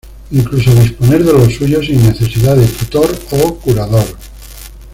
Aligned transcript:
Incluso 0.31 0.73
disponer 0.73 1.23
de 1.23 1.31
lo 1.31 1.47
suyo 1.47 1.79
sin 1.83 2.01
necesidad 2.03 2.55
de 2.55 2.65
tutor 2.65 3.15
o 3.33 3.53
curador. 3.59 4.17